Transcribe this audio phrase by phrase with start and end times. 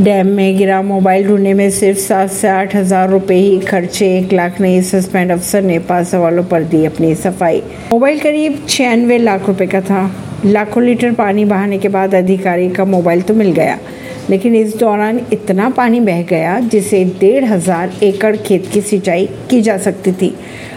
[0.00, 4.32] Dam में गिरा mobile ढूँढने में सिर्फ़ सात से आठ हज़ार रुपए ही खर्चे। एक
[4.32, 9.46] लाख नहीं सस्पेंड अफसर ने पास सवालों पर दी अपनी सफ़ाई। मोबाइल करीब छियानवे लाख
[9.48, 10.10] रुपए का था।
[10.44, 13.78] लाखों लीटर पानी बहाने के बाद अधिकारी का मोबाइल तो मिल गया।
[14.30, 19.60] लेकिन इस दौरान इतना पानी बह गया जिसे डेढ़ हज़ार एकड़ खेत की सिंचाई की
[19.60, 20.34] जा सकती थी।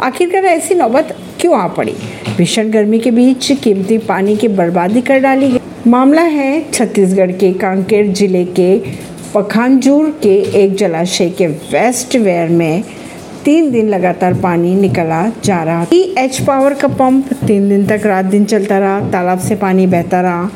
[0.00, 1.92] आखिरकार ऐसी नौबत क्यों आ पड़ी?
[2.36, 7.52] भीषण गर्मी के बीच कीमती पानी की बर्बादी कर डाली गई। मामला है छत्तीसगढ़ के
[7.54, 8.78] कांकेर ज़िले के
[9.34, 12.82] पखानजूर के एक जलाशय के वेस्ट वेयर में
[13.44, 18.06] तीन दिन लगातार पानी निकला जा रहा। ई एच पावर का पंप तीन दिन तक
[18.06, 20.50] रात दिन चलता रहा, तालाब से पानी बहता रहा।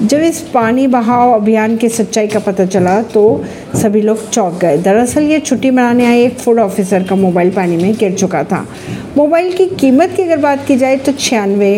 [0.00, 3.22] जब इस पानी बहाव अभियान की सच्चाई का पता चला तो
[3.76, 7.76] सभी लोग चौंक गए। दरअसल ये छुट्टी मनाने आए एक फ़ूड ऑफिसर का मोबाइल पानी
[7.76, 8.64] में गिर चुका था।
[9.18, 11.70] मोबाइल की कीमत की अगर बात की जाए तो छियानवे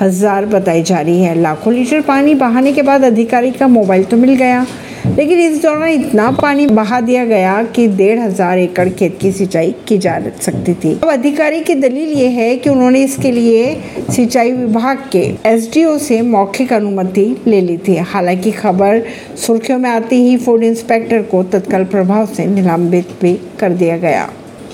[0.00, 4.16] हज़ार बताई जा रही है। लाखों लीटर पानी बहाने के बाद अधिकारी का मोबाइल तो
[4.16, 4.66] मिल गया।
[5.08, 9.74] लेकिन इस दौरान इतना पानी बहा दिया गया कि डेढ़ हज़ार एकड़ खेत की सिंचाई
[9.88, 13.74] की जा सकती थी। अब अधिकारी की दलील ये है कि उन्होंने इसके लिए
[14.10, 19.02] सिंचाई विभाग के एसडीओ से मौखिक अनुमति ले ली थी। हालाँकि खबर
[19.46, 24.28] सुर्खियों में आते ही फ़ूड इंस्पेक्टर को तत्काल प्रभाव से निलंबित भी कर दिया गया।